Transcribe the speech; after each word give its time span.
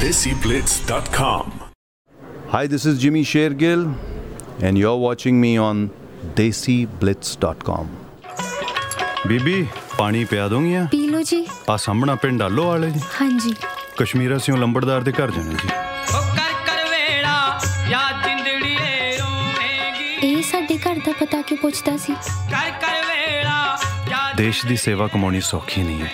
DesiBlitz.com. 0.00 1.52
Hi, 2.52 2.66
this 2.66 2.84
is 2.84 2.98
Jimmy 3.02 3.22
Shergill, 3.24 3.84
and 4.60 4.78
you're 4.78 4.98
watching 5.04 5.38
me 5.44 5.50
on 5.58 5.78
DesiBlitz.com. 6.40 7.86
ਬੀਬੀ 9.26 9.66
ਪਾਣੀ 9.98 10.24
ਪਿਆ 10.24 10.48
ਦੋਗੀਆਂ 10.48 10.84
ਪੀ 10.86 10.98
ਲਓ 11.08 11.22
ਜੀ। 11.22 11.46
ਆ 11.70 11.76
ਸਾਹਮਣਾ 11.76 12.14
ਪਿੰਡ 12.14 12.42
ਆਲੋ 12.42 12.66
ਵਾਲੇ 12.66 12.90
ਜੀ। 12.90 13.00
ਹਾਂਜੀ। 13.20 13.54
ਕਸ਼ਮੀਰ 13.96 14.36
ਅਸੀਂ 14.36 14.54
ਲੰਬੜਦਾਰ 14.54 15.00
ਦੇ 15.00 15.12
ਘਰ 15.12 15.30
ਜਾਣਾ 15.30 15.52
ਜੀ। 15.52 15.68
ਉਹ 15.68 16.34
ਕਰ 16.36 16.52
ਕਰ 16.66 16.84
ਵੇੜਾ 16.90 17.60
ਯਾ 17.90 18.02
ਜਿੰਦੜੀਏ 18.26 19.16
ਰੋਵੇਂਗੀ। 19.18 20.28
ਇਹ 20.28 20.42
ਸਾਡੇ 20.42 20.78
ਘਰ 20.78 21.00
ਦਾ 21.06 21.12
ਪਤਾ 21.20 21.42
ਕਿਉਂ 21.42 21.58
ਪੁੱਛਦਾ 21.62 21.96
ਸੀ? 21.96 22.12
ਕਰ 22.50 22.70
ਕਰ 22.80 23.02
ਵੇੜਾ 23.08 23.78
ਯਾ 24.10 24.32
ਦੇਸ਼ 24.36 24.66
ਦੀ 24.66 24.76
ਸੇਵਾ 24.76 25.08
ਕਮਾਉਣੀ 25.08 25.40
ਸੌਖੀ 25.40 25.82
ਨਹੀਂ 25.82 26.00
ਹੈ 26.00 26.12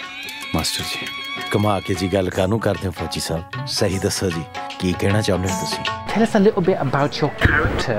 ਮਾਸਟਰ 0.55 0.85
ਜੀ। 0.85 1.07
ਕਮਾ 1.52 1.80
ਕੇ 1.80 1.94
ਜੀ 2.00 2.08
ਗੱਲ 2.14 2.30
ਕਾਨੂੰ 2.30 2.60
ਕਰਦੇ 2.60 2.88
ਹੋ 2.88 2.92
ਫੌਜੀ 2.98 3.20
ਸਾਹਿਬ 3.20 3.66
ਸਹੀ 3.76 4.00
ਦੱਸੋ 4.00 4.30
ਜੀ 4.30 4.44
ਕੀ 4.80 4.94
ਕਹਿਣਾ 5.00 5.22
ਚਾਹੁੰਦੇ 5.22 5.50
ਹੋ 5.52 5.60
ਤੁਸੀਂ 5.60 5.84
Tell 6.12 6.26
us 6.26 6.34
a 6.38 6.40
little 6.44 6.64
bit 6.68 6.80
about 6.84 7.18
your 7.22 7.30
character 7.42 7.98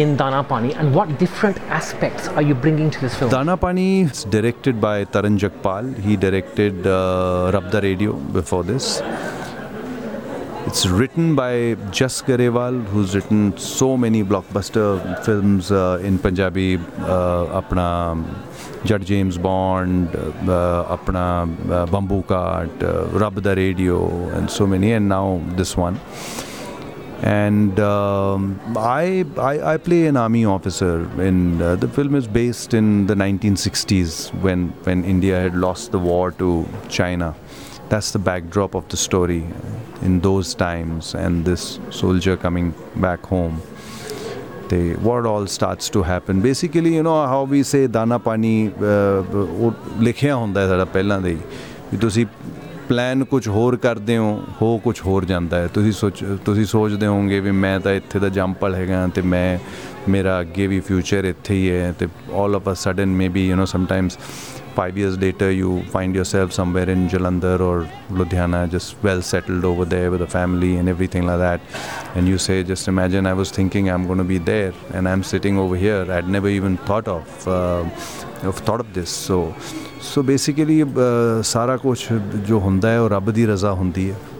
in 0.00 0.16
Dana 0.20 0.38
Pani 0.42 0.70
and 0.82 0.96
what 0.98 1.10
different 1.18 1.60
aspects 1.76 2.30
are 2.30 2.42
you 2.42 2.54
bringing 2.64 2.90
to 2.96 3.02
this 3.04 3.18
film? 3.18 3.30
Dana 3.34 3.56
Pani 3.64 3.86
is 4.06 4.24
directed 4.36 4.80
by 4.80 4.94
Taran 5.16 5.38
Jakpal. 5.44 5.92
He 6.06 6.16
directed 6.16 6.88
uh, 6.94 7.52
Rab 7.56 7.70
the 7.76 7.82
Radio 7.86 8.16
before 8.38 8.62
this. 8.64 8.88
It's 10.69 10.85
written 10.85 11.33
by 11.33 11.73
Jas 11.89 12.21
Grewal, 12.21 12.85
who's 12.89 13.15
written 13.15 13.57
so 13.57 13.97
many 13.97 14.23
blockbuster 14.23 15.01
films 15.25 15.71
uh, 15.71 15.99
in 16.03 16.19
Punjabi. 16.19 16.77
Uh, 16.99 17.59
apna 17.59 18.23
Jatt 18.85 19.01
James 19.01 19.39
Bond, 19.39 20.15
uh, 20.15 20.95
apna 20.95 21.25
uh, 21.71 21.87
Bambukat, 21.87 22.83
uh, 22.83 23.07
Rabb 23.17 23.41
Da 23.41 23.53
Radio, 23.53 24.29
and 24.37 24.47
so 24.47 24.67
many, 24.67 24.93
and 24.93 25.09
now 25.09 25.41
this 25.55 25.75
one 25.75 25.99
and 27.23 27.77
um, 27.79 28.61
I, 28.77 29.25
I 29.37 29.73
I 29.73 29.77
play 29.77 30.05
an 30.05 30.17
army 30.17 30.45
officer. 30.45 31.09
In 31.19 31.61
uh, 31.61 31.75
the 31.77 31.87
film 31.87 32.13
is 32.15 32.27
based 32.27 32.73
in 32.73 33.07
the 33.07 33.15
1960s 33.15 34.33
when 34.41 34.69
when 34.83 35.03
India 35.03 35.41
had 35.41 35.55
lost 35.55 35.91
the 35.91 35.99
war 35.99 36.31
to 36.33 36.67
China. 36.87 37.35
That's 37.89 38.11
the 38.11 38.19
backdrop 38.21 38.75
of 38.75 38.87
the 38.87 38.97
story 38.97 39.43
in 40.01 40.19
those 40.21 40.53
times, 40.55 41.15
and 41.15 41.45
this 41.45 41.63
soldier 41.91 42.35
coming 42.37 42.67
back 42.97 43.25
home. 43.25 43.61
They, 44.69 44.93
what 45.01 45.25
all 45.25 45.47
starts 45.47 45.89
to 45.89 46.03
happen 46.03 46.41
basically 46.41 46.91
you 46.95 47.03
know 47.03 47.15
how 47.27 47.39
we 47.53 47.61
say 47.69 47.87
ਦਾਣਾ 47.87 48.17
ਪਾਣੀ 48.25 48.51
ਅਹ, 48.69 49.35
ਉਹ 49.35 49.71
ਲਿਖਿਆ 50.01 50.35
ਹੁੰਦਾ 50.35 50.61
ਹੈ 50.61 50.67
ਸਾਡਾ 50.67 50.85
ਪਹਿਲਾਂ 50.85 51.19
ਦੇ 51.21 51.29
ਹੀ 51.29 51.37
ਵੀ 51.91 51.97
ਤੁਸੀਂ 51.97 52.25
ਪਲਾਨ 52.89 53.23
ਕੁਝ 53.31 53.47
ਹੋਰ 53.47 53.75
ਕਰਦੇ 53.77 54.17
ਹੋ 54.17 54.27
ਹੋ 54.61 54.77
ਕੁਝ 54.83 54.95
ਹੋਰ 55.05 55.25
ਜਾਂਦਾ 55.25 55.57
ਹੈ 55.61 55.67
ਤੁਸੀਂ 55.73 55.91
ਸੋਚ 55.91 56.23
ਤੁਸੀਂ 56.45 56.65
ਸੋਚਦੇ 56.65 57.07
ਹੋਵੋਗੇ 57.07 57.39
ਵੀ 57.39 57.51
ਮੈਂ 57.65 57.79
ਤਾਂ 57.79 57.93
ਇੱਥੇ 57.93 58.19
ਦਾ 58.19 58.29
ਜੰਪਲ 58.37 58.75
ਹੈਗਾ 58.75 59.05
ਤੇ 59.15 59.21
ਮੈਂ 59.33 59.57
ਮੇਰਾ 60.09 60.39
ਅੱਗੇ 60.41 60.67
ਵੀ 60.67 60.79
ਫਿਊਚਰ 60.87 61.25
ਇੱਥੇ 61.25 61.53
ਹੀ 61.53 61.69
ਹੈ 61.69 61.91
ਤੇ 61.99 62.07
all 62.43 62.55
of 62.55 62.69
a 62.71 62.73
sudden 62.83 63.09
maybe 63.23 63.47
you 63.47 63.57
نو 63.57 63.65
sometimes 63.71 64.17
five 64.79 64.97
years 64.97 65.15
later 65.23 65.51
you 65.51 65.69
find 65.93 66.15
yourself 66.15 66.53
somewhere 66.57 66.89
in 66.89 67.09
Jalandhar 67.13 67.59
or 67.59 67.77
Ludhiana, 68.19 68.61
just 68.69 68.95
well 69.03 69.21
settled 69.21 69.65
over 69.65 69.85
there 69.93 70.09
with 70.11 70.21
a 70.21 70.27
family 70.27 70.77
and 70.77 70.87
everything 70.87 71.25
like 71.29 71.39
that, 71.39 71.59
and 72.15 72.27
you 72.27 72.37
say, 72.37 72.63
just 72.63 72.87
imagine 72.87 73.25
I 73.25 73.33
was 73.33 73.51
thinking 73.51 73.89
I'm 73.89 74.07
going 74.07 74.19
to 74.19 74.29
be 74.31 74.37
there 74.37 74.73
and 74.93 75.09
I'm 75.09 75.23
sitting 75.23 75.57
over 75.57 75.75
here. 75.75 76.09
I'd 76.09 76.29
never 76.29 76.47
even 76.47 76.77
thought 76.77 77.07
of 77.07 77.47
uh, 77.47 77.83
of 78.51 78.59
thought 78.69 78.79
of 78.79 78.93
this. 78.93 79.09
So, 79.09 79.53
so 79.99 80.23
basically, 80.23 80.83
सारा 81.53 81.77
कुछ 81.85 82.11
जो 82.47 82.59
होता 82.59 82.89
है 82.89 83.01
वो 83.01 83.07
रब 83.17 83.31
दी 83.39 83.45
raza 83.53 83.75
होती 83.77 84.09
hai. 84.09 84.39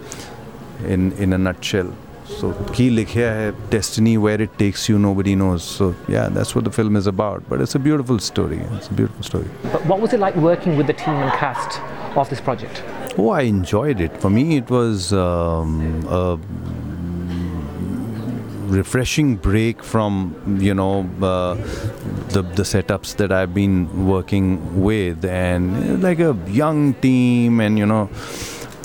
in 0.94 1.12
in 1.14 1.34
a 1.34 1.38
nutshell. 1.38 1.92
So 2.38 2.52
he 2.73 2.89
likha 2.89 3.53
hai, 3.53 3.69
destiny 3.69 4.17
where 4.17 4.41
it 4.41 4.57
takes 4.57 4.88
you, 4.88 5.00
nobody 5.00 5.35
knows. 5.35 5.63
So 5.63 5.95
yeah, 6.07 6.29
that's 6.29 6.56
what 6.56 6.63
the 6.63 6.72
film 6.72 6.95
is 6.95 7.07
about. 7.07 7.44
But 7.50 7.62
it's 7.62 7.75
a 7.75 7.79
beautiful 7.79 8.19
story. 8.19 8.59
It's 8.73 8.88
a 8.88 8.94
beautiful 8.94 9.23
story. 9.23 9.50
But 9.63 9.85
what 9.85 10.00
was 10.00 10.13
it 10.13 10.19
like 10.19 10.35
working 10.35 10.78
with 10.78 10.88
the 10.88 10.94
team 10.94 11.16
and 11.16 11.31
cast 11.34 11.81
of 12.16 12.29
this 12.29 12.39
project? 12.39 12.84
Oh, 13.18 13.29
I 13.29 13.41
enjoyed 13.41 14.00
it. 14.00 14.16
For 14.22 14.29
me, 14.29 14.57
it 14.57 14.69
was 14.69 15.12
um, 15.12 16.06
a 16.07 16.39
refreshing 18.69 19.35
break 19.35 19.84
from 19.84 20.57
you 20.62 20.73
know 20.73 21.01
uh, 21.22 21.56
the 22.29 22.44
the 22.44 22.63
setups 22.63 23.16
that 23.18 23.31
I've 23.31 23.53
been 23.53 24.07
working 24.07 24.81
with, 24.81 25.25
and 25.25 26.01
like 26.03 26.19
a 26.19 26.38
young 26.47 26.94
team, 26.95 27.59
and 27.59 27.78
you 27.78 27.85
know 27.85 28.09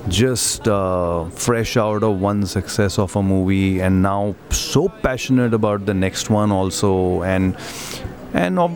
just 0.09 0.69
uh, 0.69 1.25
fresh 1.31 1.76
out 1.76 2.03
of 2.03 2.20
one 2.20 2.44
success 2.47 2.98
of 2.98 3.15
a 3.16 3.22
movie 3.22 3.81
and 3.81 4.03
now 4.03 4.34
so 4.50 4.88
passionate 4.88 5.54
about 5.54 5.87
the 5.87 5.94
next 5.94 6.31
one 6.31 6.53
also 6.53 7.22
and 7.22 7.56
and 8.34 8.59
uh, 8.59 8.69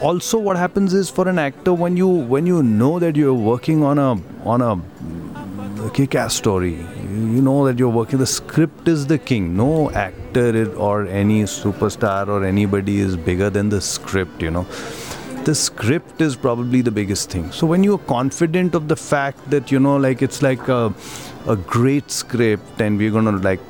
also 0.00 0.38
what 0.38 0.56
happens 0.56 0.94
is 0.94 1.10
for 1.10 1.28
an 1.28 1.38
actor 1.38 1.72
when 1.72 1.96
you 1.96 2.08
when 2.08 2.46
you 2.46 2.62
know 2.62 2.98
that 2.98 3.16
you're 3.16 3.34
working 3.34 3.82
on 3.82 3.98
a 3.98 4.12
on 4.44 4.60
a 4.62 5.90
kick-ass 5.90 6.34
story 6.34 6.74
you 6.74 7.42
know 7.42 7.66
that 7.66 7.78
you're 7.78 7.88
working 7.88 8.18
the 8.18 8.26
script 8.26 8.86
is 8.86 9.06
the 9.06 9.18
king. 9.18 9.56
No 9.56 9.90
actor 9.90 10.72
or 10.76 11.06
any 11.06 11.44
superstar 11.44 12.28
or 12.28 12.44
anybody 12.44 12.98
is 12.98 13.16
bigger 13.16 13.50
than 13.50 13.70
the 13.70 13.80
script 13.80 14.42
you 14.42 14.50
know 14.50 14.66
the 15.48 15.54
script 15.54 16.20
is 16.20 16.36
probably 16.36 16.82
the 16.82 16.90
biggest 16.90 17.30
thing. 17.30 17.50
So 17.52 17.66
when 17.66 17.82
you're 17.82 18.04
confident 18.06 18.74
of 18.74 18.88
the 18.88 18.96
fact 18.96 19.48
that 19.50 19.72
you 19.72 19.80
know 19.80 19.96
like 19.96 20.20
it's 20.20 20.42
like 20.42 20.68
a, 20.68 20.92
a 21.46 21.56
great 21.56 22.10
script 22.10 22.82
and 22.82 22.98
we're 22.98 23.10
to 23.24 23.30
like 23.30 23.60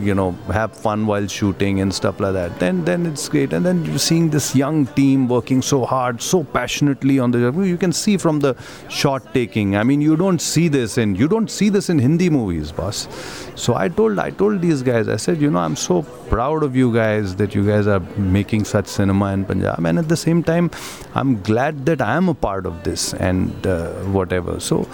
you 0.00 0.14
know 0.14 0.32
have 0.52 0.72
fun 0.76 1.06
while 1.06 1.26
shooting 1.26 1.80
and 1.80 1.94
stuff 1.94 2.20
like 2.20 2.32
that 2.32 2.58
then 2.60 2.84
then 2.84 3.06
it's 3.06 3.28
great. 3.28 3.52
And 3.52 3.64
then 3.64 3.84
you're 3.84 3.98
seeing 3.98 4.30
this 4.30 4.54
young 4.54 4.86
team 4.98 5.28
working 5.28 5.62
so 5.62 5.84
hard 5.84 6.22
so 6.22 6.44
passionately 6.44 7.18
on 7.18 7.30
the 7.30 7.52
you 7.72 7.76
can 7.76 7.92
see 7.92 8.16
from 8.16 8.40
the 8.40 8.54
shot 8.88 9.32
taking. 9.34 9.76
I 9.76 9.82
mean 9.82 10.00
you 10.00 10.16
don't 10.16 10.40
see 10.40 10.68
this 10.68 10.98
in 10.98 11.14
you 11.14 11.28
don't 11.28 11.50
see 11.50 11.68
this 11.68 11.88
in 11.88 11.98
hindi 11.98 12.30
movies 12.30 12.72
boss. 12.72 13.08
So 13.54 13.74
i 13.74 13.88
told 13.88 14.18
i 14.18 14.30
told 14.30 14.60
these 14.60 14.82
guys 14.82 15.08
i 15.08 15.16
said 15.16 15.40
you 15.40 15.50
know 15.50 15.58
i'm 15.58 15.76
so 15.76 16.02
proud 16.30 16.62
of 16.62 16.76
you 16.76 16.92
guys 16.92 17.36
that 17.36 17.54
you 17.54 17.66
guys 17.66 17.86
are 17.86 18.00
making 18.38 18.64
such 18.64 18.86
cinema 18.86 19.32
in 19.32 19.44
punjab 19.44 19.86
and 19.90 19.98
at 19.98 20.08
the 20.08 20.16
same 20.16 20.42
time 20.42 20.70
i'm 21.14 21.40
glad 21.42 21.86
that 21.86 22.02
i 22.02 22.16
am 22.16 22.28
a 22.28 22.34
part 22.34 22.66
of 22.66 22.82
this 22.82 23.14
and 23.14 23.66
uh, 23.66 23.92
whatever. 24.18 24.58
So 24.60 24.88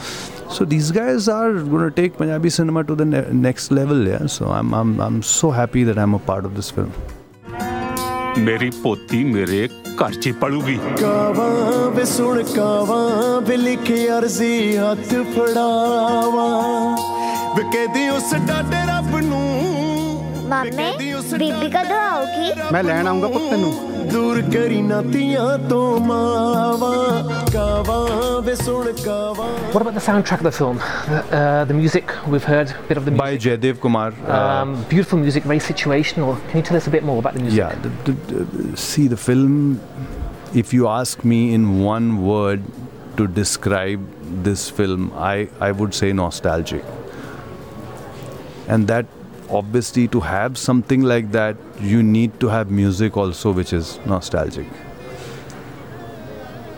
so 0.51 0.65
these 0.65 0.91
guys 0.91 1.29
are 1.29 1.53
going 1.53 1.85
to 1.85 1.91
take 1.93 2.17
Punjabi 2.17 2.51
cinema 2.51 2.83
to 2.85 2.95
the 2.95 3.05
ne- 3.05 3.27
next 3.47 3.71
level. 3.71 4.07
Yeah. 4.07 4.27
So 4.29 4.51
I'm, 4.51 4.75
I'm 4.75 5.01
I'm 5.01 5.23
so 5.23 5.51
happy 5.53 5.85
that 5.85 5.99
I'm 5.99 6.15
a 6.15 6.23
part 6.31 6.45
of 6.45 6.55
this 6.61 6.71
film. 6.79 6.93
ਮੇਰੀ 8.39 8.71
ਪੋਤੀ 8.83 9.23
ਮੇਰੇ 9.25 9.67
ਘਰ 10.01 10.13
'ਚ 10.15 10.33
ਪੜੂਗੀ 10.41 10.79
ਕਾਵਾਂ 11.01 11.91
ਵੇ 11.95 12.05
ਸੁਣ 12.05 12.43
ਕਾਵਾਂ 12.55 13.41
ਵੇ 13.47 13.57
ਲਿਖ 13.57 13.91
ਅਰਜ਼ੀ 14.19 14.77
ਹੱਥ 14.77 15.15
ਫੜਾਵਾਂ 15.37 16.47
ਵੇ 17.57 17.63
ਕਹਦੀ 17.73 18.09
ਉਸ 18.09 18.33
ਡਾਡੇ 18.49 18.85
ਰੱਬ 18.89 19.17
ਨੂੰ 19.25 19.43
ਮਾਮੇ 20.49 20.91
ਬੀਬੀ 20.99 21.71
ਕਦੋਂ 21.71 21.99
ਆਉਗੀ 22.01 22.53
ਮੈਂ 22.73 22.83
ਲੈਣ 22.85 23.07
ਆਉਂਗਾ 23.07 23.29
ਪੁੱਤ 23.29 23.51
ਤੈਨੂੰ 23.51 23.73
ਦੂਰ 24.13 24.41
ਕਰੀ 24.55 24.81
ਨਾ 24.83 25.03
ਤੀਆਂ 25.13 25.59
ਤੋਂ 25.69 26.01
ਮਾਵਾਂ 26.07 27.20
What 27.51 27.89
about 29.83 29.95
the 29.95 30.01
soundtrack 30.01 30.39
of 30.39 30.45
the 30.45 30.53
film? 30.53 30.77
The, 30.77 31.37
uh, 31.37 31.65
the 31.65 31.75
music, 31.75 32.09
we've 32.29 32.45
heard 32.45 32.71
a 32.71 32.83
bit 32.87 32.97
of 32.97 33.05
the 33.05 33.11
music. 33.11 33.25
By 33.25 33.31
music. 33.33 33.61
Jaidev 33.61 33.81
Kumar. 33.81 34.15
uh, 34.25 34.63
um, 34.63 34.85
beautiful 34.85 35.19
music, 35.19 35.43
very 35.43 35.59
situational. 35.59 36.41
Can 36.49 36.59
you 36.59 36.63
tell 36.63 36.77
us 36.77 36.87
a 36.87 36.91
bit 36.91 37.03
more 37.03 37.19
about 37.19 37.35
the 37.35 37.41
music? 37.41 37.59
yeah. 37.59 37.75
The, 37.75 37.89
the, 37.89 38.13
the, 38.45 38.77
see 38.77 39.09
the 39.09 39.17
film. 39.17 39.81
If 40.55 40.73
you 40.73 40.87
ask 40.87 41.25
me 41.25 41.53
in 41.53 41.83
one 41.83 42.25
word 42.25 42.63
to 43.17 43.27
describe 43.27 44.01
this 44.45 44.71
film, 44.71 45.13
I 45.17 45.49
I 45.61 45.73
would 45.73 45.93
say 45.93 46.13
nostalgic. 46.13 46.85
And 48.69 48.87
that 48.87 49.07
obviously 49.49 50.07
to 50.09 50.21
have 50.21 50.57
something 50.57 51.03
like 51.03 51.33
that, 51.33 51.57
you 51.81 52.05
need 52.05 52.39
to 52.39 52.49
have 52.49 52.71
music 52.71 53.17
also, 53.17 53.51
which 53.51 53.73
is 53.73 53.99
nostalgic. 54.07 54.69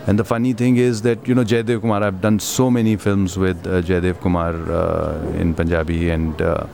And 0.05 0.19
the 0.19 0.25
funny 0.25 0.51
thing 0.51 0.75
is 0.75 1.01
that 1.03 1.27
you 1.27 1.35
know 1.35 1.43
Jaidev 1.45 1.81
Kumar. 1.81 2.03
I've 2.03 2.19
done 2.19 2.39
so 2.39 2.69
many 2.69 2.95
films 2.97 3.37
with 3.37 3.65
uh, 3.65 3.81
Jaidev 3.81 4.19
Kumar 4.19 4.53
uh, 4.69 5.39
in 5.43 5.53
Punjabi, 5.53 6.09
and 6.09 6.41
uh, 6.41 6.67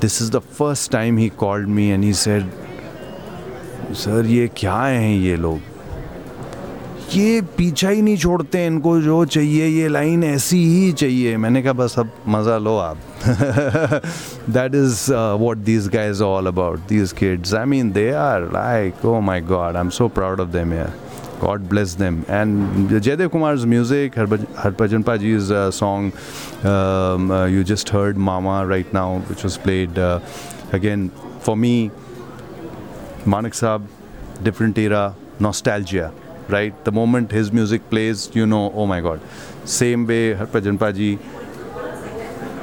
this 0.00 0.20
is 0.20 0.30
the 0.30 0.40
first 0.40 0.90
time 0.90 1.16
he 1.16 1.30
called 1.30 1.68
me 1.68 1.92
and 1.92 2.02
he 2.02 2.12
said, 2.12 2.50
"Sir, 3.92 4.22
ये 4.24 4.48
क्या 4.56 4.82
हैं 4.82 5.16
ये 5.18 5.36
लोग? 5.36 5.60
ये 7.14 7.40
पीछा 7.56 7.88
ही 7.88 8.00
नहीं 8.02 8.16
छोड़ते 8.18 8.64
इनको 8.66 8.98
जो 9.00 9.24
चाहिए 9.24 9.66
ये 9.66 9.88
लाइन 9.88 10.24
ऐसी 10.24 10.56
ही 10.64 10.92
चाहिए 10.92 11.36
मैंने 11.36 11.62
कहा 11.62 11.72
बस 11.72 11.98
अब 11.98 12.10
मज़ा 12.28 12.56
लो 12.58 12.76
आप 12.78 12.96
that 14.56 14.74
is 14.74 15.12
what 15.40 15.58
this 15.70 15.88
guys 15.94 16.22
all 16.22 16.46
about 16.46 16.80
this 16.88 17.12
kids 17.20 17.54
I 17.54 17.64
mean 17.64 17.92
they 17.92 18.10
are 18.26 18.50
like 18.52 19.04
oh 19.04 19.20
my 19.30 19.40
God 19.40 19.76
I 19.76 19.80
am 19.80 19.90
so 19.98 20.08
proud 20.18 20.40
of 20.40 20.48
them 20.48 20.74
यार 20.74 20.92
God 21.40 21.68
bless 21.68 21.94
them. 21.94 22.24
And 22.28 22.90
Jaidev 22.90 23.30
Kumar's 23.30 23.64
music, 23.64 24.14
Harbhajan 24.14 25.04
Paji's 25.04 25.50
uh, 25.50 25.70
song, 25.70 26.12
um, 26.64 27.30
uh, 27.30 27.46
you 27.46 27.62
just 27.62 27.88
heard 27.88 28.16
Mama 28.16 28.66
right 28.66 28.92
now, 28.92 29.18
which 29.20 29.44
was 29.44 29.56
played 29.56 29.98
uh, 29.98 30.20
again 30.72 31.10
for 31.40 31.56
me. 31.56 31.90
Manik 33.24 33.52
Saab, 33.52 33.86
different 34.42 34.76
era, 34.78 35.14
nostalgia, 35.38 36.12
right? 36.48 36.84
The 36.84 36.92
moment 36.92 37.30
his 37.30 37.52
music 37.52 37.88
plays, 37.88 38.30
you 38.34 38.46
know, 38.46 38.72
oh 38.72 38.86
my 38.86 39.00
God. 39.00 39.20
Same 39.64 40.06
way, 40.06 40.34
Harbhajan 40.34 40.78
Paji, 40.78 41.18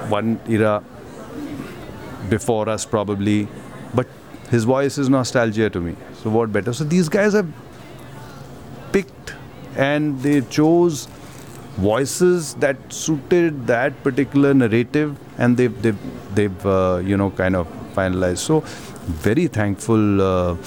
one 0.09 0.39
era 0.49 0.83
before 2.29 2.67
us 2.67 2.85
probably, 2.85 3.47
but 3.93 4.07
his 4.49 4.63
voice 4.63 4.97
is 4.97 5.07
nostalgia 5.09 5.69
to 5.69 5.79
me. 5.79 5.95
So 6.21 6.29
what 6.29 6.51
better? 6.51 6.73
So 6.73 6.83
these 6.83 7.09
guys 7.09 7.33
have 7.33 7.47
and 9.75 10.21
they 10.21 10.41
chose 10.41 11.07
voices 11.77 12.55
that 12.55 12.77
suited 12.91 13.67
that 13.67 14.01
particular 14.03 14.53
narrative 14.53 15.17
and 15.37 15.57
they've 15.57 15.81
they've, 15.81 15.99
they've 16.35 16.65
uh, 16.65 17.01
you 17.03 17.17
know 17.17 17.31
kind 17.31 17.55
of 17.55 17.67
finalized. 17.93 18.37
So 18.39 18.61
very 19.05 19.47
thankful 19.47 20.21
uh, 20.21 20.57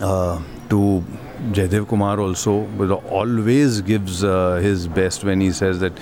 uh, 0.00 0.42
to 0.70 1.04
Jaidev 1.52 1.88
Kumar 1.88 2.18
also 2.20 2.66
always 3.10 3.80
gives 3.82 4.24
uh, 4.24 4.56
his 4.56 4.88
best 4.88 5.24
when 5.24 5.40
he 5.40 5.52
says 5.52 5.78
that 5.80 5.92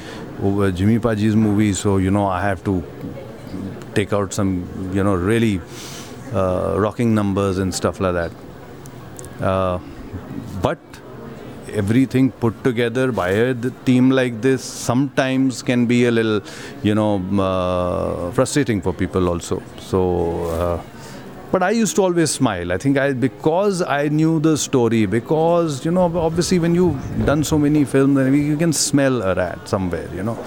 oh, 0.43 0.63
uh, 0.63 0.71
Jimmy 0.71 0.99
Paji's 0.99 1.37
movie 1.37 1.73
so 1.73 1.99
you 1.99 2.11
know 2.11 2.27
I 2.27 2.41
have 2.41 2.65
to 2.65 2.83
take 3.95 4.13
out 4.13 4.33
some 4.33 4.93
you 4.95 5.03
know 5.03 5.15
really 5.15 5.61
uh, 6.33 6.75
rocking 6.79 7.15
numbers 7.15 7.59
and 7.59 7.75
stuff 7.75 8.01
like 8.01 8.15
that. 8.15 8.33
But 10.63 10.79
everything 11.71 12.31
put 12.31 12.63
together 12.65 13.13
by 13.13 13.31
a 13.31 13.55
team 13.85 14.11
like 14.11 14.41
this 14.41 14.63
sometimes 14.63 15.63
can 15.63 15.87
be 15.87 16.07
a 16.07 16.11
little, 16.11 16.41
you 16.83 16.95
know, 16.95 17.17
uh, 17.41 18.31
frustrating 18.33 18.81
for 18.81 18.93
people 18.93 19.29
also. 19.29 19.63
So, 19.79 20.45
uh, 20.47 20.83
but 21.53 21.63
I 21.63 21.71
used 21.71 21.97
to 21.97 22.03
always 22.03 22.31
smile. 22.31 22.73
I 22.73 22.79
think 22.79 22.99
I 22.99 23.13
because 23.13 23.81
I 23.81 24.09
knew 24.09 24.41
the 24.41 24.57
story. 24.59 25.07
Because 25.07 25.85
you 25.85 25.91
know, 25.91 26.05
obviously, 26.19 26.59
when 26.59 26.75
you've 26.75 27.25
done 27.25 27.45
so 27.45 27.57
many 27.57 27.85
films, 27.85 28.19
you 28.37 28.57
can 28.57 28.73
smell 28.73 29.23
a 29.23 29.35
rat 29.35 29.69
somewhere. 29.69 30.09
You 30.15 30.25
know. 30.25 30.39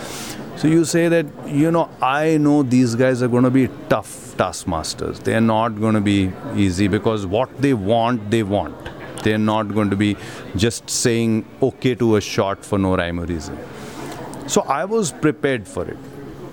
So 0.60 0.68
you 0.68 0.84
say 0.84 1.08
that, 1.08 1.26
you 1.48 1.72
know, 1.72 1.90
I 2.02 2.36
know 2.36 2.64
these 2.64 2.94
guys 2.94 3.24
are 3.24 3.30
going 3.30 3.46
to 3.46 3.50
be 3.50 3.70
tough 3.88 4.36
taskmasters. 4.38 5.22
They 5.22 5.34
are 5.34 5.42
not 5.42 5.80
going 5.80 5.96
to 5.96 6.02
be 6.02 6.34
easy 6.54 6.90
because 6.90 7.26
what 7.26 7.62
they 7.62 7.74
want, 7.74 8.30
they 8.30 8.44
want. 8.44 8.76
They're 9.24 9.38
not 9.38 9.74
going 9.74 9.90
to 9.90 9.96
be 9.96 10.16
just 10.56 10.90
saying 10.90 11.46
okay 11.62 11.96
to 11.96 12.16
a 12.16 12.22
shot 12.22 12.66
for 12.66 12.80
no 12.80 12.96
rhyme 12.96 13.20
or 13.20 13.26
reason. 13.26 13.58
So 14.48 14.62
I 14.62 14.86
was 14.86 15.12
prepared 15.12 15.68
for 15.68 15.88
it. 15.88 15.98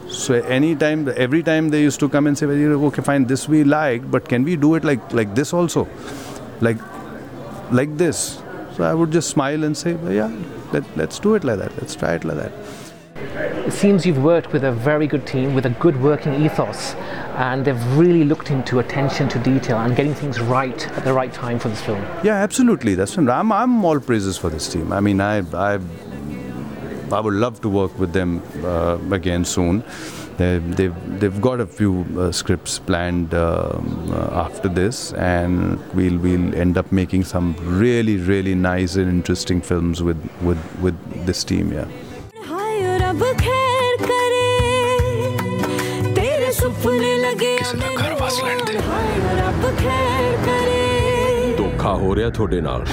So 0.08 0.34
anytime, 0.34 1.08
every 1.16 1.42
time 1.42 1.70
they 1.70 1.82
used 1.82 2.00
to 2.00 2.08
come 2.08 2.26
and 2.26 2.38
say, 2.38 2.46
well, 2.46 2.84
okay, 2.86 3.02
fine, 3.02 3.24
this 3.24 3.48
we 3.48 3.64
like, 3.64 4.10
but 4.10 4.28
can 4.28 4.44
we 4.44 4.56
do 4.56 4.74
it 4.74 4.84
like 4.84 5.12
like 5.12 5.34
this 5.34 5.52
also, 5.52 5.88
like 6.60 6.78
like 7.72 7.96
this? 7.96 8.42
So 8.76 8.84
I 8.84 8.92
would 8.94 9.10
just 9.10 9.30
smile 9.30 9.64
and 9.64 9.76
say, 9.76 9.94
well, 9.94 10.12
yeah, 10.12 10.30
let, 10.72 10.84
let's 10.96 11.18
do 11.18 11.34
it 11.34 11.44
like 11.44 11.58
that. 11.58 11.76
Let's 11.78 11.96
try 11.96 12.14
it 12.14 12.24
like 12.24 12.36
that. 12.36 12.52
It 13.66 13.72
seems 13.72 14.06
you've 14.06 14.22
worked 14.22 14.52
with 14.52 14.62
a 14.62 14.70
very 14.70 15.08
good 15.08 15.26
team 15.26 15.52
with 15.52 15.66
a 15.66 15.70
good 15.70 16.00
working 16.00 16.34
ethos, 16.34 16.94
and 17.34 17.64
they've 17.64 17.98
really 17.98 18.22
looked 18.22 18.52
into 18.52 18.78
attention 18.78 19.28
to 19.30 19.40
detail 19.40 19.78
and 19.78 19.96
getting 19.96 20.14
things 20.14 20.38
right 20.40 20.88
at 20.96 21.04
the 21.04 21.12
right 21.12 21.32
time 21.32 21.58
for 21.58 21.68
this 21.68 21.82
film. 21.82 22.00
Yeah, 22.22 22.34
absolutely. 22.34 22.94
That's 22.94 23.18
I'm, 23.18 23.50
I'm 23.50 23.84
all 23.84 23.98
praises 23.98 24.38
for 24.38 24.50
this 24.50 24.68
team. 24.72 24.92
I 24.92 25.00
mean, 25.00 25.20
I, 25.20 25.38
I, 25.52 25.80
I 27.10 27.18
would 27.18 27.34
love 27.34 27.60
to 27.62 27.68
work 27.68 27.98
with 27.98 28.12
them 28.12 28.40
uh, 28.64 28.98
again 29.10 29.44
soon. 29.44 29.82
They, 30.36 30.58
they've, 30.58 31.18
they've 31.18 31.40
got 31.40 31.58
a 31.58 31.66
few 31.66 32.06
uh, 32.16 32.30
scripts 32.30 32.78
planned 32.78 33.34
um, 33.34 34.12
uh, 34.12 34.44
after 34.44 34.68
this, 34.68 35.12
and 35.14 35.80
we'll, 35.92 36.18
we'll 36.18 36.54
end 36.54 36.78
up 36.78 36.92
making 36.92 37.24
some 37.24 37.56
really, 37.58 38.16
really 38.16 38.54
nice 38.54 38.94
and 38.94 39.08
interesting 39.08 39.60
films 39.60 40.04
with, 40.04 40.22
with, 40.40 40.58
with 40.80 41.26
this 41.26 41.42
team, 41.42 41.72
yeah. 41.72 41.88
ਹੋ 51.95 52.15
ਰਿਹਾ 52.15 52.29
ਤੁਹਾਡੇ 52.29 52.61
ਨਾਲ 52.61 52.85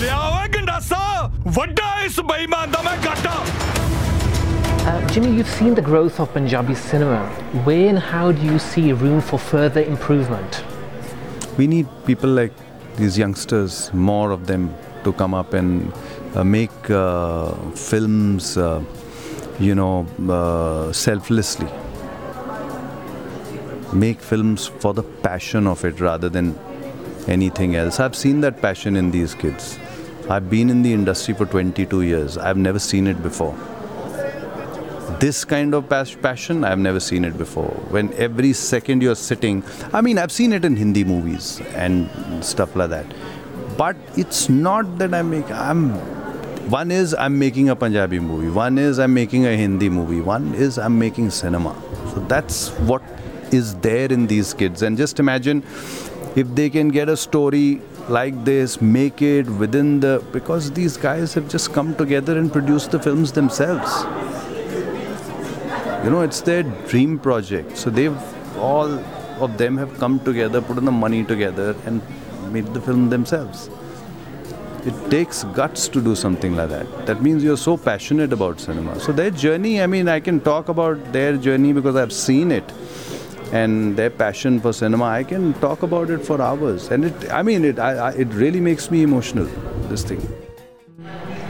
ਲਿਆ 0.00 0.18
ਓਏ 0.28 0.48
ਗੰਡਾਸਾ 0.54 1.30
ਵੱਡਾ 1.56 1.94
ਇਸ 2.04 2.20
ਬੇਈਮਾਨ 2.30 2.70
ਦਾ 2.70 2.82
ਮੈਂ 2.84 2.96
ਘਾਟਾ 3.06 3.42
Uh, 4.86 4.94
Jimmy, 5.10 5.28
you've 5.36 5.50
seen 5.50 5.74
the 5.76 5.82
growth 5.84 6.16
of 6.22 6.32
Punjabi 6.32 6.74
cinema. 6.80 7.18
Where 7.66 7.84
and 7.92 8.00
how 8.08 8.24
do 8.40 8.48
you 8.48 8.58
see 8.64 8.82
room 9.02 9.20
for 9.28 9.38
further 9.44 9.82
improvement? 9.92 10.58
we 11.58 11.66
need 11.66 11.86
people 12.06 12.30
like 12.30 12.52
these 12.96 13.16
youngsters, 13.18 13.92
more 13.92 14.30
of 14.32 14.46
them, 14.46 14.66
to 15.04 15.12
come 15.12 15.34
up 15.34 15.54
and 15.54 15.92
uh, 16.34 16.44
make 16.44 16.90
uh, 16.90 17.52
films, 17.74 18.56
uh, 18.56 18.82
you 19.60 19.74
know, 19.74 20.06
uh, 20.28 20.92
selflessly. 20.92 21.68
Make 23.92 24.20
films 24.20 24.66
for 24.66 24.92
the 24.94 25.02
passion 25.28 25.66
of 25.66 25.84
it 25.84 26.00
rather 26.00 26.28
than 26.28 26.54
anything 27.27 27.75
else. 27.75 27.99
I've 27.99 28.15
seen 28.15 28.41
that 28.41 28.61
passion 28.61 28.95
in 28.95 29.11
these 29.11 29.33
kids. 29.35 29.77
I've 30.29 30.49
been 30.49 30.69
in 30.69 30.83
the 30.83 30.93
industry 30.93 31.33
for 31.33 31.45
22 31.45 32.03
years. 32.03 32.37
I've 32.37 32.57
never 32.57 32.79
seen 32.79 33.07
it 33.07 33.21
before. 33.23 33.55
This 35.19 35.43
kind 35.43 35.73
of 35.73 35.89
passion 35.89 36.63
i've 36.63 36.79
never 36.79 36.99
seen 36.99 37.25
it 37.25 37.37
before. 37.37 37.71
When 37.95 38.13
every 38.13 38.53
second 38.53 39.01
you're 39.01 39.15
sitting 39.15 39.63
i 39.91 40.01
mean 40.01 40.17
i've 40.17 40.31
seen 40.31 40.53
it 40.53 40.63
in 40.63 40.77
hindi 40.77 41.03
movies 41.03 41.59
and 41.73 42.09
stuff 42.45 42.75
like 42.75 42.91
that. 42.91 43.05
But 43.77 43.97
it's 44.15 44.47
not 44.49 44.97
that 44.99 45.13
i'm 45.13 45.29
making 45.31 45.51
i'm 45.53 45.89
one 46.69 46.91
is 46.91 47.15
i'm 47.15 47.37
making 47.39 47.69
a 47.69 47.75
punjabi 47.75 48.19
movie. 48.19 48.49
One 48.49 48.77
is 48.77 48.99
i'm 48.99 49.13
making 49.13 49.47
a 49.47 49.57
hindi 49.57 49.89
movie. 49.89 50.21
One 50.21 50.53
is 50.53 50.77
i'm 50.77 50.99
making 50.99 51.31
cinema. 51.31 51.75
So 52.13 52.19
that's 52.21 52.69
what 52.91 53.01
is 53.51 53.75
there 53.77 54.11
in 54.11 54.27
these 54.27 54.53
kids. 54.53 54.83
And 54.83 54.95
just 54.95 55.19
imagine 55.19 55.63
if 56.35 56.47
they 56.55 56.69
can 56.69 56.89
get 56.89 57.09
a 57.09 57.17
story 57.17 57.81
like 58.07 58.43
this 58.43 58.81
make 58.81 59.21
it 59.21 59.47
within 59.63 59.99
the 59.99 60.23
because 60.31 60.71
these 60.71 60.97
guys 60.97 61.33
have 61.33 61.47
just 61.49 61.73
come 61.73 61.95
together 61.95 62.37
and 62.37 62.51
produced 62.51 62.91
the 62.91 62.99
films 62.99 63.31
themselves. 63.31 64.03
You 66.03 66.09
know 66.09 66.21
it's 66.21 66.41
their 66.41 66.63
dream 66.63 67.19
project. 67.19 67.77
So 67.77 67.89
they've 67.89 68.17
all 68.57 68.99
of 69.39 69.57
them 69.57 69.77
have 69.77 69.97
come 69.99 70.19
together 70.19 70.61
put 70.61 70.77
in 70.77 70.85
the 70.85 70.91
money 70.91 71.23
together 71.23 71.75
and 71.85 72.01
made 72.51 72.65
the 72.73 72.81
film 72.81 73.09
themselves. 73.09 73.69
It 74.85 75.11
takes 75.11 75.43
guts 75.43 75.87
to 75.89 76.01
do 76.01 76.15
something 76.15 76.55
like 76.55 76.69
that. 76.69 77.05
That 77.05 77.21
means 77.21 77.43
you're 77.43 77.57
so 77.57 77.75
passionate 77.77 78.31
about 78.31 78.59
cinema. 78.59 78.99
So 78.99 79.11
their 79.11 79.29
journey 79.29 79.81
i 79.81 79.87
mean 79.87 80.07
i 80.07 80.19
can 80.19 80.39
talk 80.39 80.69
about 80.69 81.11
their 81.11 81.37
journey 81.37 81.73
because 81.73 81.95
i've 81.95 82.13
seen 82.13 82.51
it 82.51 82.71
and 83.51 83.95
their 83.95 84.09
passion 84.09 84.59
for 84.59 84.73
cinema 84.73 85.05
i 85.05 85.23
can 85.23 85.53
talk 85.55 85.83
about 85.83 86.09
it 86.09 86.19
for 86.19 86.41
hours 86.41 86.91
and 86.91 87.05
it 87.05 87.31
i 87.31 87.41
mean 87.41 87.65
it 87.65 87.79
I, 87.79 87.91
I, 88.09 88.11
it 88.11 88.27
really 88.27 88.61
makes 88.61 88.91
me 88.91 89.03
emotional 89.03 89.45
this 89.89 90.03
thing 90.03 90.21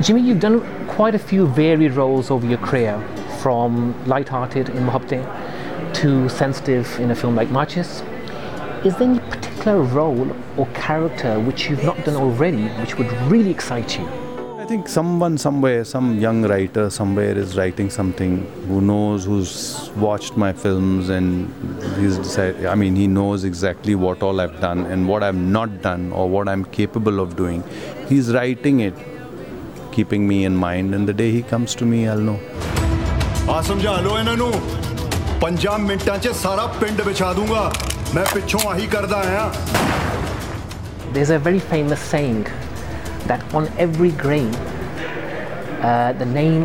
Jimmy, 0.01 0.21
you've 0.21 0.39
done 0.39 0.61
quite 0.87 1.13
a 1.13 1.19
few 1.19 1.45
varied 1.45 1.91
roles 1.91 2.31
over 2.31 2.47
your 2.47 2.57
career, 2.59 2.97
from 3.41 3.93
light-hearted 4.05 4.69
in 4.69 4.85
Mohabbatein 4.85 5.93
to 5.95 6.29
sensitive 6.29 6.99
in 6.99 7.11
a 7.11 7.15
film 7.15 7.35
like 7.35 7.49
Maachis. 7.49 8.01
Is 8.85 8.95
there 8.95 9.09
any 9.09 9.19
particular 9.19 9.81
role 9.81 10.33
or 10.55 10.67
character 10.67 11.39
which 11.39 11.69
you've 11.69 11.83
not 11.83 11.97
done 12.05 12.15
already, 12.15 12.67
which 12.81 12.97
would 12.97 13.11
really 13.23 13.51
excite 13.51 13.99
you? 13.99 14.05
I 14.68 14.68
think 14.68 14.88
someone 14.88 15.36
somewhere, 15.38 15.84
some 15.84 16.18
young 16.18 16.42
writer 16.42 16.88
somewhere 16.90 17.36
is 17.36 17.56
writing 17.56 17.90
something 17.90 18.32
who 18.68 18.80
knows, 18.80 19.24
who's 19.24 19.90
watched 19.96 20.36
my 20.36 20.52
films 20.52 21.10
and 21.10 21.52
he's 21.98 22.16
decided, 22.18 22.66
I 22.66 22.74
mean, 22.74 22.96
he 22.96 23.06
knows 23.06 23.44
exactly 23.44 23.94
what 23.94 24.22
all 24.22 24.40
I've 24.40 24.58
done 24.60 24.86
and 24.86 25.08
what 25.08 25.22
I've 25.22 25.34
not 25.34 25.82
done 25.82 26.12
or 26.12 26.28
what 26.28 26.48
I'm 26.48 26.64
capable 26.64 27.20
of 27.20 27.36
doing. 27.36 27.62
He's 28.08 28.32
writing 28.32 28.80
it, 28.80 28.94
keeping 29.92 30.26
me 30.26 30.44
in 30.44 30.56
mind, 30.56 30.94
and 30.94 31.06
the 31.06 31.12
day 31.12 31.30
he 31.30 31.42
comes 31.42 31.74
to 31.76 31.84
me, 31.84 32.08
I'll 32.08 32.26
know. 32.30 32.38
ਆ 33.50 33.60
ਸਮਝਾ 33.62 34.00
ਲਓ 34.00 34.18
ਇਹਨਾਂ 34.18 34.36
ਨੂੰ 34.36 34.52
ਪੰਜਾਂ 35.40 35.78
ਮਿੰਟਾਂ 35.78 36.18
'ਚ 36.18 36.28
ਸਾਰਾ 36.42 36.66
ਪਿੰਡ 36.80 37.00
ਵਿਛਾ 37.06 37.32
ਦੂੰਗਾ 37.32 37.72
ਮੈਂ 38.14 38.24
ਪਿੱਛੋਂ 38.34 38.60
ਆਹੀ 38.70 38.86
ਕਰਦਾ 38.92 39.16
ਆਇਆ 39.16 39.52
There's 41.16 41.30
a 41.34 41.38
very 41.46 41.60
famous 41.72 42.06
saying 42.12 42.46
that 43.29 43.53
on 43.53 43.67
every 43.77 44.11
grain, 44.11 44.53
uh, 45.85 46.13
the 46.17 46.25
name 46.25 46.63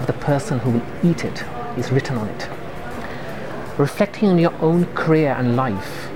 of 0.00 0.06
the 0.06 0.14
person 0.14 0.58
who 0.58 0.70
will 0.70 0.86
eat 1.04 1.24
it 1.24 1.44
is 1.76 1.92
written 1.92 2.16
on 2.16 2.28
it. 2.28 2.48
Reflecting 3.78 4.30
on 4.30 4.38
your 4.38 4.54
own 4.60 4.86
career 4.94 5.36
and 5.38 5.54
life, 5.54 6.10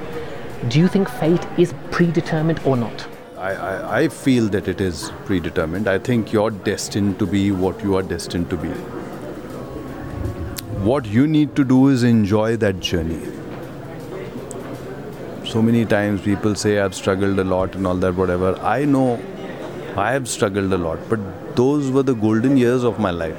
do 0.69 0.81
you 0.81 0.89
think 0.89 1.09
fate 1.09 1.47
is 1.59 1.75
predetermined 1.91 2.61
or 2.65 2.77
not? 2.77 3.07
I, 3.37 3.53
I, 3.53 3.99
I 4.01 4.09
feel 4.09 4.49
that 4.49 4.67
it 4.67 4.81
is 4.81 5.13
predetermined. 5.27 5.87
I 5.89 5.99
think 5.99 6.33
you're 6.33 6.51
destined 6.51 7.19
to 7.19 7.27
be 7.27 7.51
what 7.53 7.83
you 7.83 7.97
are 7.97 8.03
destined 8.03 8.49
to 8.51 8.57
be. 8.57 8.71
What 10.89 11.05
you 11.05 11.27
need 11.27 11.55
to 11.57 11.65
do 11.65 11.89
is 11.89 12.03
enjoy 12.03 12.57
that 12.57 12.81
journey. 12.81 13.21
So 15.45 15.61
many 15.61 15.85
times 15.85 16.23
people 16.23 16.55
say 16.55 16.79
I've 16.79 16.95
struggled 16.95 17.39
a 17.39 17.45
lot 17.45 17.75
and 17.75 17.87
all 17.87 17.97
that, 17.97 18.15
whatever. 18.15 18.57
I 18.61 18.85
know 18.85 19.21
I 19.97 20.13
have 20.13 20.29
struggled 20.29 20.73
a 20.73 20.79
lot, 20.79 20.99
but 21.09 21.21
those 21.57 21.91
were 21.91 22.03
the 22.03 22.15
golden 22.15 22.57
years 22.57 22.83
of 22.83 22.99
my 22.99 23.11
life. 23.11 23.37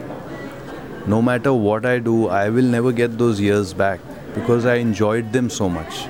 No 1.08 1.22
matter 1.22 1.54
what 1.54 1.86
I 1.86 2.00
do, 2.00 2.28
I 2.28 2.50
will 2.50 2.64
never 2.64 2.92
get 2.92 3.18
those 3.18 3.40
years 3.40 3.74
back 3.74 4.00
because 4.34 4.66
I 4.66 4.76
enjoyed 4.76 5.34
them 5.34 5.50
so 5.50 5.68
much 5.68 6.08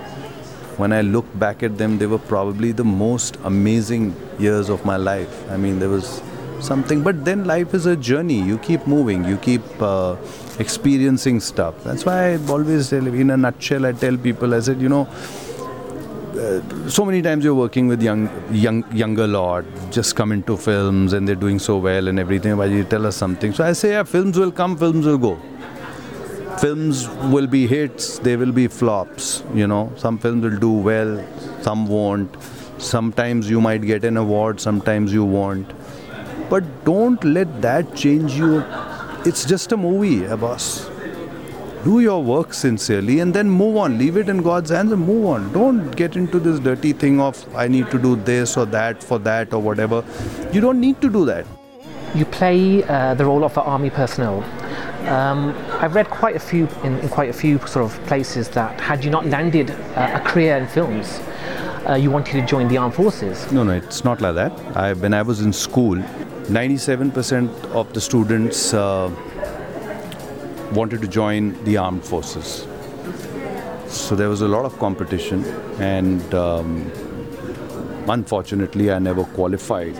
when 0.78 0.92
I 0.92 1.02
look 1.02 1.26
back 1.40 1.64
at 1.64 1.78
them, 1.78 1.98
they 1.98 2.08
were 2.08 2.20
probably 2.20 2.72
the 2.72 2.84
most 2.84 3.38
amazing 3.44 4.16
years 4.40 4.70
of 4.70 4.86
my 4.86 4.98
life. 4.98 5.52
I 5.52 5.58
mean, 5.58 5.80
there 5.80 5.90
was 5.90 6.22
something, 6.60 7.04
but 7.04 7.26
then 7.26 7.46
life 7.46 7.74
is 7.74 7.86
a 7.86 7.96
journey. 7.96 8.42
You 8.42 8.58
keep 8.58 8.88
moving, 8.88 9.24
you 9.26 9.38
keep 9.38 9.62
uh, 9.82 10.16
experiencing 10.60 11.40
stuff. 11.40 11.84
That's 11.84 12.06
why 12.06 12.34
I 12.34 12.38
always 12.48 12.90
tell, 12.90 13.06
in 13.08 13.30
a 13.30 13.38
nutshell, 13.38 13.86
I 13.86 13.92
tell 13.92 14.18
people, 14.18 14.54
I 14.54 14.60
said, 14.62 14.82
you 14.82 14.90
know, 14.90 15.08
uh, 16.38 16.90
so 16.90 17.06
many 17.06 17.22
times 17.22 17.44
you're 17.44 17.56
working 17.56 17.88
with 17.88 18.02
young, 18.02 18.30
young, 18.52 18.84
younger 18.96 19.28
lot, 19.28 19.66
just 19.92 20.16
come 20.16 20.32
into 20.32 20.58
films 20.58 21.14
and 21.14 21.28
they're 21.28 21.36
doing 21.36 21.60
so 21.60 21.78
well 21.78 22.08
and 22.08 22.20
everything. 22.20 22.56
But 22.56 22.70
you 22.70 22.84
tell 22.84 23.06
us 23.06 23.16
something. 23.16 23.54
So 23.54 23.64
I 23.64 23.74
say, 23.74 23.92
yeah, 23.92 24.04
films 24.04 24.38
will 24.38 24.52
come, 24.52 24.78
films 24.78 25.06
will 25.06 25.18
go 25.18 25.40
films 26.64 27.10
will 27.34 27.48
be 27.48 27.68
hits, 27.68 28.20
they 28.20 28.38
will 28.38 28.52
be 28.52 28.68
flops. 28.68 29.44
You 29.54 29.68
know, 29.68 29.92
some 29.98 30.18
films 30.18 30.44
will 30.44 30.58
do 30.58 30.72
well, 30.72 31.26
some 31.62 31.88
won't. 31.88 32.36
Sometimes 32.78 33.50
you 33.50 33.60
might 33.60 33.82
get 33.82 34.06
an 34.06 34.16
award, 34.18 34.62
sometimes 34.62 35.12
you 35.12 35.26
won't. 35.26 35.70
But 36.50 36.86
don't 36.86 37.22
let 37.24 37.62
that 37.62 37.96
change 37.96 38.34
you. 38.34 38.64
It's 39.26 39.46
just 39.46 39.72
a 39.72 39.78
movie, 39.78 40.26
a 40.26 40.38
boss. 40.38 40.90
Do 41.84 42.00
your 42.00 42.24
work 42.24 42.54
sincerely 42.54 43.20
and 43.20 43.34
then 43.34 43.50
move 43.50 43.78
on. 43.78 43.98
Leave 43.98 44.18
it 44.18 44.30
in 44.30 44.42
God's 44.42 44.70
hands 44.70 44.92
and 44.92 45.06
move 45.06 45.26
on. 45.26 45.52
Don't 45.52 45.92
get 45.92 46.16
into 46.16 46.40
this 46.40 46.60
dirty 46.60 46.94
thing 46.94 47.20
of 47.20 47.44
I 47.56 47.68
need 47.68 47.92
to 47.92 48.00
do 48.00 48.16
this 48.16 48.56
or 48.58 48.66
that 48.68 49.04
for 49.04 49.20
that 49.20 49.54
or 49.54 49.62
whatever. 49.62 50.04
You 50.52 50.62
don't 50.62 50.80
need 50.80 51.02
to 51.02 51.10
do 51.10 51.26
that. 51.26 51.46
You 52.16 52.26
play 52.26 52.84
uh, 52.84 53.16
the 53.16 53.26
role 53.26 53.44
of 53.44 53.54
the 53.54 53.62
army 53.62 53.90
personnel 53.90 54.44
um, 55.08 55.54
I've 55.82 55.96
read 55.96 56.10
quite 56.10 56.36
a 56.36 56.40
few 56.40 56.68
in, 56.84 56.98
in, 57.00 57.10
quite 57.10 57.30
a 57.30 57.34
few 57.34 57.60
sort 57.68 57.86
of 57.86 58.06
places 58.06 58.48
that 58.50 58.80
had 58.80 59.04
you 59.04 59.12
not 59.12 59.26
landed 59.26 59.72
uh, 59.72 60.12
a 60.14 60.20
career 60.22 60.58
in 60.58 60.68
films, 60.68 61.20
uh, 61.90 61.96
you 61.96 62.10
wanted 62.10 62.40
to 62.40 62.46
join 62.46 62.68
the 62.70 62.78
armed 62.78 62.96
forces. 62.96 63.52
No, 63.52 63.64
no, 63.64 63.74
it's 63.74 64.04
not 64.04 64.22
like 64.22 64.36
that. 64.36 64.78
I, 64.78 64.94
when 64.94 65.14
I 65.14 65.22
was 65.22 65.42
in 65.42 65.52
school, 65.52 65.98
97% 65.98 67.66
of 67.72 67.92
the 67.94 68.00
students 68.00 68.74
uh, 68.74 69.10
wanted 70.74 71.02
to 71.02 71.08
join 71.08 71.64
the 71.64 71.78
armed 71.78 72.04
forces. 72.04 72.68
So 73.88 74.16
there 74.16 74.30
was 74.30 74.42
a 74.42 74.48
lot 74.48 74.66
of 74.66 74.78
competition, 74.80 75.44
and 75.80 76.34
um, 76.34 76.92
unfortunately, 78.08 78.92
I 78.92 79.00
never 79.00 79.24
qualified 79.24 79.98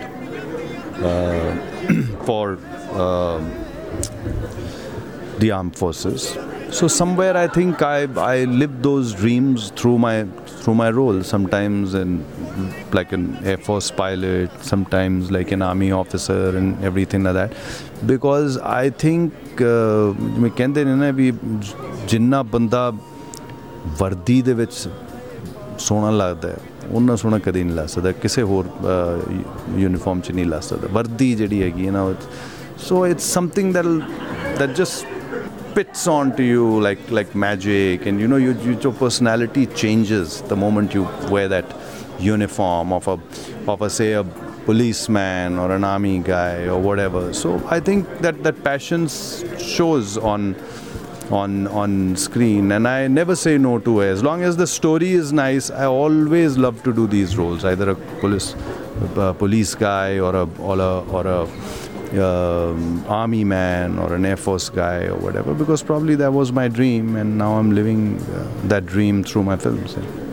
uh, 1.02 1.56
for. 2.24 2.58
Um, 2.92 3.64
the 5.38 5.50
armed 5.50 5.76
forces. 5.76 6.36
So 6.76 6.88
somewhere 6.88 7.36
I 7.36 7.46
think 7.56 7.82
I 7.88 7.98
I 8.28 8.44
lived 8.60 8.78
those 8.82 9.10
dreams 9.18 9.66
through 9.80 9.98
my 10.04 10.14
through 10.60 10.74
my 10.80 10.88
role. 10.96 11.18
Sometimes 11.28 11.94
in 12.00 12.16
like 12.98 13.12
an 13.18 13.26
air 13.52 13.60
force 13.66 13.90
pilot, 14.00 14.50
sometimes 14.70 15.30
like 15.36 15.52
an 15.56 15.62
army 15.62 15.90
officer 15.92 16.40
and 16.60 16.88
everything 16.90 17.22
like 17.28 17.36
that. 17.40 17.54
Because 18.12 18.58
I 18.78 18.90
think 19.04 19.62
ਮੈਂ 20.40 20.50
ਕਹਿੰਦੇ 20.56 20.84
ਨੇ 20.84 20.94
ਨਾ 20.96 21.10
ਵੀ 21.20 21.32
ਜਿੰਨਾ 22.08 22.42
ਬੰਦਾ 22.56 22.90
ਵਰਦੀ 24.00 24.40
ਦੇ 24.42 24.54
ਵਿੱਚ 24.62 24.74
ਸੋਹਣਾ 25.78 26.10
ਲੱਗਦਾ 26.10 26.48
ਹੈ 26.48 26.58
ਉਹਨਾਂ 26.90 27.16
ਸੋਹਣਾ 27.16 27.38
ਕਦੇ 27.44 27.64
ਨਹੀਂ 27.64 27.76
ਲੱਗ 27.76 27.86
ਸਕਦਾ 27.94 28.12
ਕਿਸੇ 28.24 28.42
ਹੋਰ 28.50 28.66
ਯੂਨੀਫਾਰਮ 29.78 30.20
'ਚ 30.20 30.32
ਨਹੀਂ 30.32 30.46
ਲੱਗ 30.46 30.62
ਸਕਦਾ 30.70 30.88
ਵਰਦੀ 30.92 31.34
ਜਿਹੜੀ 31.34 31.62
ਹੈਗੀ 31.62 31.86
ਹੈ 31.86 31.92
ਨਾ 31.92 32.12
so 32.88 33.06
it's 33.06 33.32
something 33.34 33.74
that 33.74 33.86
that 34.58 34.74
just 34.78 35.06
spits 35.74 36.06
onto 36.06 36.44
you 36.44 36.80
like 36.80 37.00
like 37.10 37.34
magic 37.34 38.06
and 38.06 38.20
you 38.20 38.28
know 38.28 38.36
you, 38.36 38.52
you, 38.66 38.78
your 38.78 38.92
personality 38.92 39.66
changes 39.66 40.40
the 40.42 40.54
moment 40.54 40.94
you 40.94 41.02
wear 41.32 41.48
that 41.48 41.66
uniform 42.20 42.92
of 42.92 43.08
a 43.08 43.18
of 43.66 43.82
a 43.82 43.90
say 43.90 44.12
a 44.12 44.22
policeman 44.66 45.58
or 45.58 45.72
an 45.72 45.82
army 45.82 46.20
guy 46.20 46.68
or 46.68 46.80
whatever. 46.80 47.34
So 47.34 47.60
i 47.66 47.80
think 47.80 48.06
that 48.20 48.44
that 48.44 48.62
passion 48.62 49.08
shows 49.08 50.16
on 50.16 50.54
on 51.32 51.66
on 51.66 52.14
screen 52.14 52.70
and 52.70 52.86
i 52.86 53.08
never 53.08 53.34
say 53.34 53.58
no 53.58 53.80
to 53.80 54.00
it. 54.00 54.10
As 54.10 54.22
long 54.22 54.44
as 54.44 54.56
the 54.56 54.68
story 54.68 55.10
is 55.10 55.32
nice 55.32 55.72
i 55.72 55.86
always 55.86 56.56
love 56.56 56.84
to 56.84 56.92
do 56.92 57.08
these 57.08 57.36
roles 57.36 57.64
either 57.64 57.90
a 57.90 57.96
police 58.20 58.54
a 59.16 59.34
police 59.34 59.74
guy 59.74 60.20
or 60.20 60.36
a 60.36 60.44
or 60.60 60.78
a, 60.78 61.00
or 61.18 61.26
a 61.26 61.48
um, 62.18 63.04
army 63.08 63.44
man 63.44 63.98
or 63.98 64.14
an 64.14 64.24
air 64.24 64.36
force 64.36 64.68
guy 64.68 65.04
or 65.04 65.16
whatever 65.16 65.54
because 65.54 65.82
probably 65.82 66.14
that 66.14 66.32
was 66.32 66.52
my 66.52 66.68
dream 66.68 67.16
and 67.16 67.38
now 67.38 67.54
i'm 67.54 67.74
living 67.74 68.20
uh, 68.32 68.50
that 68.64 68.86
dream 68.86 69.24
through 69.24 69.42
my 69.42 69.56
films 69.56 69.96
yeah. 69.96 70.24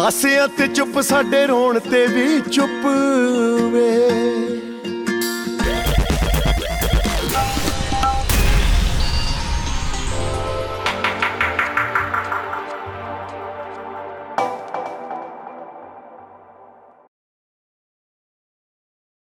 ਹਾਸਿਆਂ 0.00 0.46
ਤੇ 0.48 0.66
ਚੁੱਪ 0.66 1.00
ਸਾਡੇ 1.00 1.46
ਰੋਣ 1.46 1.78
ਤੇ 1.78 2.06
ਵੀ 2.06 2.40
ਚੁੱਪ 2.40 2.86
ਵੇ। 3.72 4.39